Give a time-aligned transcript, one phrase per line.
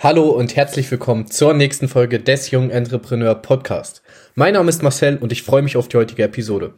[0.00, 4.00] Hallo und herzlich willkommen zur nächsten Folge des Jungen Entrepreneur Podcast.
[4.36, 6.74] Mein Name ist Marcel und ich freue mich auf die heutige Episode.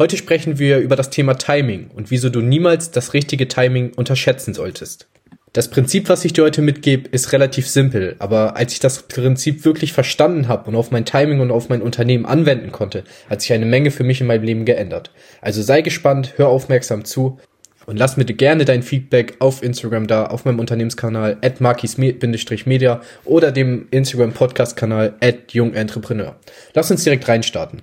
[0.00, 4.52] Heute sprechen wir über das Thema Timing und wieso du niemals das richtige Timing unterschätzen
[4.52, 5.06] solltest.
[5.52, 9.64] Das Prinzip, was ich dir heute mitgebe, ist relativ simpel, aber als ich das Prinzip
[9.64, 13.52] wirklich verstanden habe und auf mein Timing und auf mein Unternehmen anwenden konnte, hat sich
[13.52, 15.12] eine Menge für mich in meinem Leben geändert.
[15.40, 17.38] Also sei gespannt, hör aufmerksam zu
[17.86, 23.52] und lass mir gerne dein Feedback auf Instagram da, auf meinem Unternehmenskanal at markis-media oder
[23.52, 26.36] dem Instagram-Podcast-Kanal at jungentrepreneur.
[26.74, 27.82] Lass uns direkt reinstarten.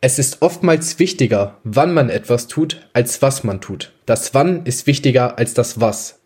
[0.00, 3.92] Es ist oftmals wichtiger, wann man etwas tut, als was man tut.
[4.04, 6.20] Das Wann ist wichtiger als das Was.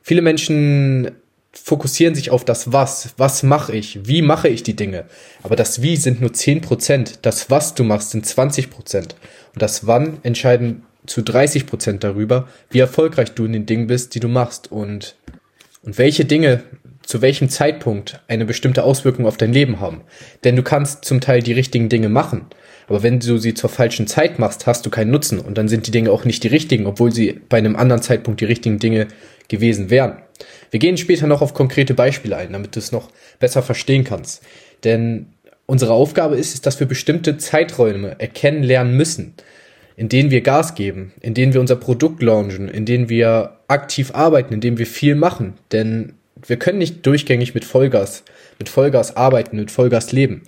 [0.00, 1.10] Viele Menschen
[1.52, 3.14] fokussieren sich auf das Was.
[3.18, 4.06] Was mache ich?
[4.06, 5.04] Wie mache ich die Dinge?
[5.42, 7.18] Aber das Wie sind nur 10%.
[7.20, 8.96] Das Was du machst sind 20%.
[8.96, 9.10] Und
[9.56, 14.20] das Wann entscheiden zu 30 Prozent darüber, wie erfolgreich du in den Dingen bist, die
[14.20, 15.16] du machst und,
[15.82, 16.62] und welche Dinge
[17.04, 20.02] zu welchem Zeitpunkt eine bestimmte Auswirkung auf dein Leben haben.
[20.44, 22.46] Denn du kannst zum Teil die richtigen Dinge machen,
[22.86, 25.86] aber wenn du sie zur falschen Zeit machst, hast du keinen Nutzen und dann sind
[25.86, 29.08] die Dinge auch nicht die richtigen, obwohl sie bei einem anderen Zeitpunkt die richtigen Dinge
[29.48, 30.18] gewesen wären.
[30.70, 34.42] Wir gehen später noch auf konkrete Beispiele ein, damit du es noch besser verstehen kannst.
[34.84, 35.26] Denn
[35.66, 39.34] unsere Aufgabe ist es, dass wir bestimmte Zeiträume erkennen lernen müssen
[39.96, 44.12] in denen wir Gas geben, in denen wir unser Produkt launchen, in denen wir aktiv
[44.14, 45.54] arbeiten, in denen wir viel machen.
[45.70, 46.14] Denn
[46.46, 48.24] wir können nicht durchgängig mit Vollgas,
[48.58, 50.42] mit Vollgas arbeiten, mit Vollgas leben.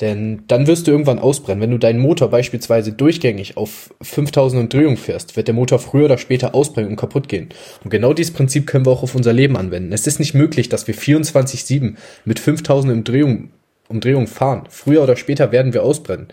[0.00, 1.60] Denn dann wirst du irgendwann ausbrennen.
[1.60, 6.18] Wenn du deinen Motor beispielsweise durchgängig auf 5000 Umdrehungen fährst, wird der Motor früher oder
[6.18, 7.48] später ausbrennen und kaputt gehen.
[7.82, 9.92] Und genau dieses Prinzip können wir auch auf unser Leben anwenden.
[9.92, 13.50] Es ist nicht möglich, dass wir 24-7 mit 5000 Umdrehungen,
[13.88, 14.64] Umdrehungen fahren.
[14.70, 16.28] Früher oder später werden wir ausbrennen.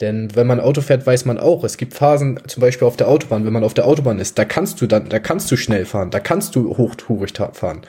[0.00, 3.08] Denn wenn man Auto fährt, weiß man auch, es gibt Phasen, zum Beispiel auf der
[3.08, 5.84] Autobahn, wenn man auf der Autobahn ist, da kannst du dann, da kannst du schnell
[5.84, 7.82] fahren, da kannst du hochtourig fahren.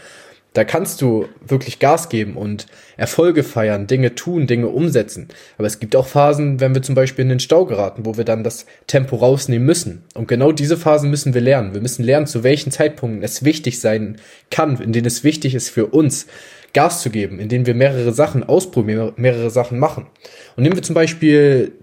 [0.53, 2.65] Da kannst du wirklich Gas geben und
[2.97, 5.27] Erfolge feiern, Dinge tun, Dinge umsetzen.
[5.59, 8.25] Aber es gibt auch Phasen, wenn wir zum Beispiel in den Stau geraten, wo wir
[8.25, 10.03] dann das Tempo rausnehmen müssen.
[10.15, 11.75] Und genau diese Phasen müssen wir lernen.
[11.75, 14.17] Wir müssen lernen, zu welchen Zeitpunkten es wichtig sein
[14.49, 16.25] kann, in denen es wichtig ist für uns,
[16.73, 20.07] Gas zu geben, in denen wir mehrere Sachen ausprobieren, mehrere Sachen machen.
[20.55, 21.73] Und nehmen wir zum Beispiel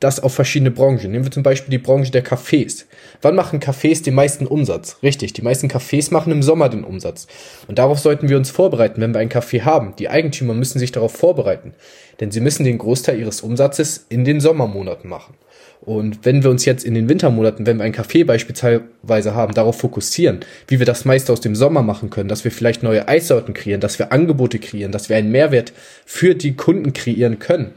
[0.00, 1.10] das auf verschiedene Branchen.
[1.10, 2.84] Nehmen wir zum Beispiel die Branche der Cafés.
[3.20, 4.98] Wann machen Cafés den meisten Umsatz?
[5.02, 7.26] Richtig, die meisten Cafés machen im Sommer den Umsatz.
[7.66, 9.94] Und darauf sollten wir uns vorbereiten, wenn wir ein Café haben.
[9.98, 11.74] Die Eigentümer müssen sich darauf vorbereiten,
[12.20, 15.34] denn sie müssen den Großteil ihres Umsatzes in den Sommermonaten machen.
[15.80, 19.78] Und wenn wir uns jetzt in den Wintermonaten, wenn wir ein Café beispielsweise haben, darauf
[19.78, 23.54] fokussieren, wie wir das meiste aus dem Sommer machen können, dass wir vielleicht neue Eissorten
[23.54, 25.72] kreieren, dass wir Angebote kreieren, dass wir einen Mehrwert
[26.04, 27.72] für die Kunden kreieren können,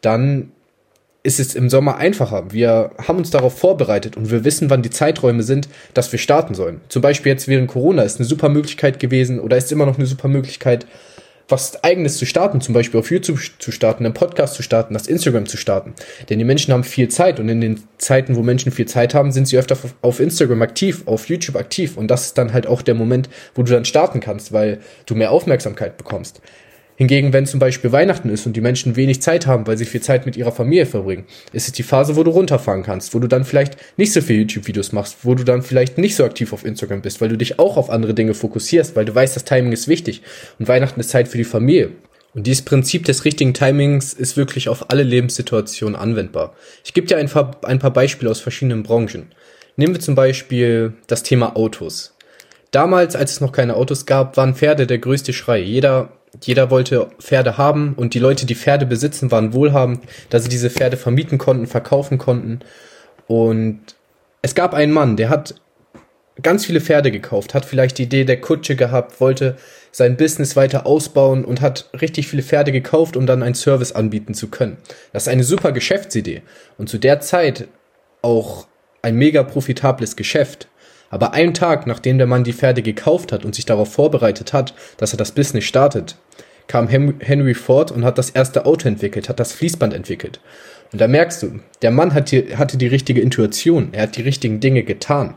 [0.00, 0.52] dann
[1.22, 2.52] ist es im Sommer einfacher.
[2.52, 6.54] Wir haben uns darauf vorbereitet und wir wissen, wann die Zeiträume sind, dass wir starten
[6.54, 6.80] sollen.
[6.88, 10.06] Zum Beispiel jetzt während Corona ist eine super Möglichkeit gewesen oder ist immer noch eine
[10.06, 10.86] super Möglichkeit,
[11.48, 15.06] was eigenes zu starten, zum Beispiel auf YouTube zu starten, einen Podcast zu starten, das
[15.06, 15.94] Instagram zu starten.
[16.28, 19.32] Denn die Menschen haben viel Zeit und in den Zeiten, wo Menschen viel Zeit haben,
[19.32, 22.82] sind sie öfter auf Instagram aktiv, auf YouTube aktiv und das ist dann halt auch
[22.82, 26.42] der Moment, wo du dann starten kannst, weil du mehr Aufmerksamkeit bekommst.
[26.98, 30.00] Hingegen, wenn zum Beispiel Weihnachten ist und die Menschen wenig Zeit haben, weil sie viel
[30.00, 33.28] Zeit mit ihrer Familie verbringen, ist es die Phase, wo du runterfahren kannst, wo du
[33.28, 36.64] dann vielleicht nicht so viel YouTube-Videos machst, wo du dann vielleicht nicht so aktiv auf
[36.64, 39.70] Instagram bist, weil du dich auch auf andere Dinge fokussierst, weil du weißt, das Timing
[39.70, 40.22] ist wichtig
[40.58, 41.90] und Weihnachten ist Zeit für die Familie.
[42.34, 46.56] Und dieses Prinzip des richtigen Timings ist wirklich auf alle Lebenssituationen anwendbar.
[46.84, 49.26] Ich gebe dir ein paar, ein paar Beispiele aus verschiedenen Branchen.
[49.76, 52.16] Nehmen wir zum Beispiel das Thema Autos.
[52.72, 55.60] Damals, als es noch keine Autos gab, waren Pferde der größte Schrei.
[55.60, 60.00] Jeder jeder wollte Pferde haben und die Leute, die Pferde besitzen, waren wohlhabend,
[60.30, 62.60] da sie diese Pferde vermieten konnten, verkaufen konnten.
[63.26, 63.80] Und
[64.42, 65.54] es gab einen Mann, der hat
[66.42, 69.56] ganz viele Pferde gekauft, hat vielleicht die Idee der Kutsche gehabt, wollte
[69.90, 74.34] sein Business weiter ausbauen und hat richtig viele Pferde gekauft, um dann einen Service anbieten
[74.34, 74.76] zu können.
[75.12, 76.42] Das ist eine super Geschäftsidee
[76.76, 77.68] und zu der Zeit
[78.22, 78.66] auch
[79.02, 80.68] ein mega profitables Geschäft.
[81.10, 84.74] Aber einen Tag, nachdem der Mann die Pferde gekauft hat und sich darauf vorbereitet hat,
[84.98, 86.16] dass er das Business startet,
[86.66, 90.40] kam Henry Ford und hat das erste Auto entwickelt, hat das Fließband entwickelt.
[90.92, 94.22] Und da merkst du, der Mann hat die, hatte die richtige Intuition, er hat die
[94.22, 95.34] richtigen Dinge getan.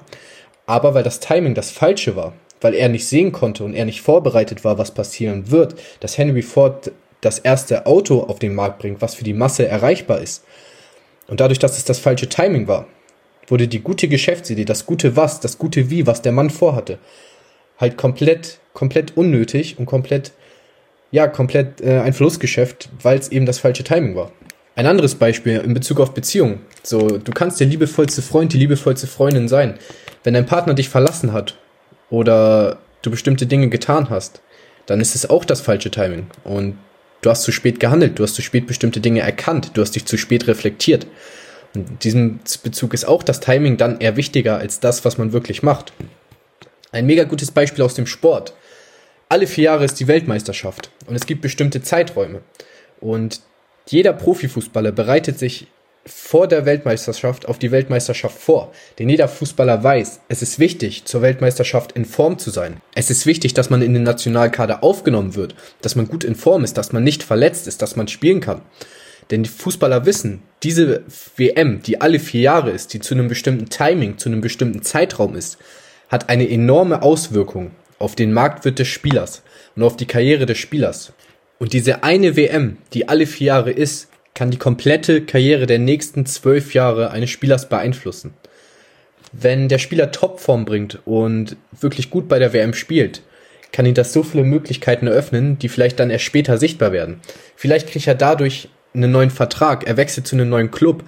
[0.65, 4.01] Aber weil das Timing das falsche war, weil er nicht sehen konnte und er nicht
[4.01, 6.91] vorbereitet war, was passieren wird, dass Henry Ford
[7.21, 10.43] das erste Auto auf den Markt bringt, was für die Masse erreichbar ist.
[11.27, 12.87] Und dadurch, dass es das falsche Timing war,
[13.51, 16.97] wurde die gute Geschäftsidee, das gute Was, das gute Wie, was der Mann vorhatte,
[17.77, 20.31] halt komplett, komplett unnötig und komplett,
[21.11, 24.31] ja, komplett äh, ein Verlustgeschäft, weil es eben das falsche Timing war.
[24.75, 26.61] Ein anderes Beispiel in Bezug auf Beziehungen.
[26.81, 29.77] So, du kannst der liebevollste Freund, die liebevollste Freundin sein.
[30.23, 31.57] Wenn dein Partner dich verlassen hat
[32.09, 34.41] oder du bestimmte Dinge getan hast,
[34.85, 36.27] dann ist es auch das falsche Timing.
[36.45, 36.77] Und
[37.21, 40.05] du hast zu spät gehandelt, du hast zu spät bestimmte Dinge erkannt, du hast dich
[40.05, 41.05] zu spät reflektiert.
[41.73, 45.63] In diesem Bezug ist auch das Timing dann eher wichtiger als das, was man wirklich
[45.63, 45.93] macht.
[46.91, 48.53] Ein mega gutes Beispiel aus dem Sport.
[49.29, 52.41] Alle vier Jahre ist die Weltmeisterschaft und es gibt bestimmte Zeiträume.
[52.99, 53.41] Und
[53.87, 55.67] jeder Profifußballer bereitet sich
[56.05, 58.71] vor der Weltmeisterschaft auf die Weltmeisterschaft vor.
[58.97, 62.81] Denn jeder Fußballer weiß, es ist wichtig, zur Weltmeisterschaft in Form zu sein.
[62.95, 66.63] Es ist wichtig, dass man in den Nationalkader aufgenommen wird, dass man gut in Form
[66.63, 68.61] ist, dass man nicht verletzt ist, dass man spielen kann.
[69.31, 71.03] Denn die Fußballer wissen, diese
[71.37, 75.35] WM, die alle vier Jahre ist, die zu einem bestimmten Timing, zu einem bestimmten Zeitraum
[75.35, 75.57] ist,
[76.09, 79.41] hat eine enorme Auswirkung auf den Marktwert des Spielers
[79.75, 81.13] und auf die Karriere des Spielers.
[81.59, 86.25] Und diese eine WM, die alle vier Jahre ist, kann die komplette Karriere der nächsten
[86.25, 88.33] zwölf Jahre eines Spielers beeinflussen.
[89.31, 93.21] Wenn der Spieler Topform bringt und wirklich gut bei der WM spielt,
[93.71, 97.21] kann ihn das so viele Möglichkeiten eröffnen, die vielleicht dann erst später sichtbar werden.
[97.55, 101.03] Vielleicht kriegt er dadurch einen neuen Vertrag, er wechselt zu einem neuen Club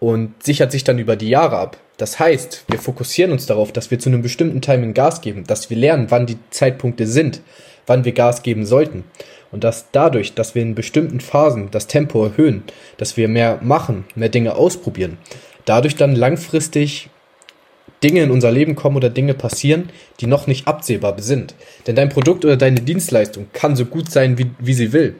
[0.00, 1.76] und sichert sich dann über die Jahre ab.
[1.96, 5.68] Das heißt, wir fokussieren uns darauf, dass wir zu einem bestimmten Timing Gas geben, dass
[5.68, 7.40] wir lernen, wann die Zeitpunkte sind,
[7.86, 9.04] wann wir Gas geben sollten.
[9.50, 12.62] Und dass dadurch, dass wir in bestimmten Phasen das Tempo erhöhen,
[12.98, 15.18] dass wir mehr machen, mehr Dinge ausprobieren,
[15.64, 17.08] dadurch dann langfristig
[18.02, 19.88] Dinge in unser Leben kommen oder Dinge passieren,
[20.20, 21.56] die noch nicht absehbar sind.
[21.86, 25.16] Denn dein Produkt oder deine Dienstleistung kann so gut sein, wie, wie sie will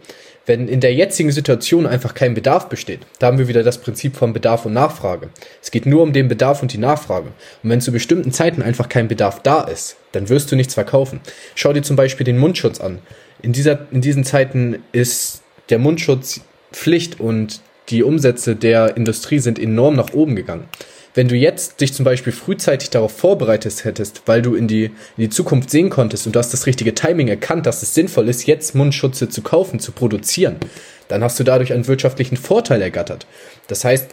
[0.49, 4.17] wenn in der jetzigen Situation einfach kein Bedarf besteht, da haben wir wieder das Prinzip
[4.17, 5.29] von Bedarf und Nachfrage.
[5.63, 7.29] Es geht nur um den Bedarf und die Nachfrage.
[7.63, 11.21] Und wenn zu bestimmten Zeiten einfach kein Bedarf da ist, dann wirst du nichts verkaufen.
[11.55, 12.99] Schau dir zum Beispiel den Mundschutz an.
[13.43, 16.41] In, dieser, in diesen Zeiten ist der Mundschutz
[16.73, 17.61] Pflicht und
[17.91, 20.69] die Umsätze der Industrie sind enorm nach oben gegangen
[21.19, 24.93] wenn du jetzt dich zum Beispiel frühzeitig darauf vorbereitet hättest, weil du in die, in
[25.17, 28.47] die Zukunft sehen konntest und du hast das richtige Timing erkannt, dass es sinnvoll ist,
[28.47, 30.59] jetzt Mundschutze zu kaufen, zu produzieren,
[31.09, 33.27] dann hast du dadurch einen wirtschaftlichen Vorteil ergattert.
[33.67, 34.07] Das heißt,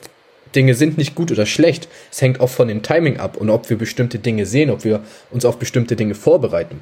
[0.56, 1.88] Dinge sind nicht gut oder schlecht.
[2.12, 5.02] Es hängt auch von dem Timing ab und ob wir bestimmte Dinge sehen, ob wir
[5.30, 6.82] uns auf bestimmte Dinge vorbereiten.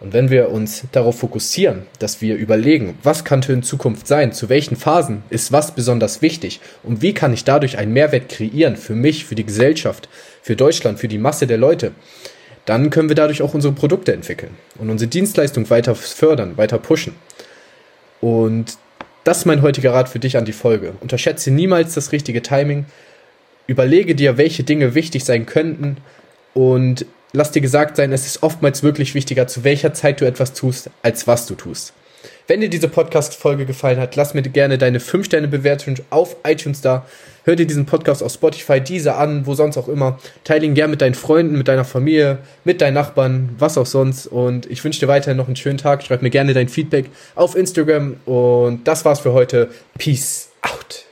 [0.00, 4.48] Und wenn wir uns darauf fokussieren, dass wir überlegen, was könnte in Zukunft sein, zu
[4.48, 8.94] welchen Phasen ist was besonders wichtig und wie kann ich dadurch einen Mehrwert kreieren für
[8.94, 10.08] mich, für die Gesellschaft,
[10.42, 11.92] für Deutschland, für die Masse der Leute,
[12.66, 17.14] dann können wir dadurch auch unsere Produkte entwickeln und unsere Dienstleistung weiter fördern, weiter pushen.
[18.20, 18.78] Und
[19.22, 20.94] das ist mein heutiger Rat für dich an die Folge.
[21.00, 22.86] Unterschätze niemals das richtige Timing.
[23.66, 25.98] Überlege dir, welche Dinge wichtig sein könnten
[26.52, 30.54] und lass dir gesagt sein, es ist oftmals wirklich wichtiger, zu welcher Zeit du etwas
[30.54, 31.92] tust, als was du tust.
[32.46, 37.06] Wenn dir diese Podcast-Folge gefallen hat, lass mir gerne deine 5-Sterne-Bewertung auf iTunes da.
[37.44, 40.18] Hör dir diesen Podcast auf Spotify, diese an, wo sonst auch immer.
[40.44, 44.26] Teile ihn gerne mit deinen Freunden, mit deiner Familie, mit deinen Nachbarn, was auch sonst.
[44.26, 46.02] Und ich wünsche dir weiterhin noch einen schönen Tag.
[46.02, 48.16] Schreib mir gerne dein Feedback auf Instagram.
[48.26, 49.70] Und das war's für heute.
[49.98, 51.03] Peace out.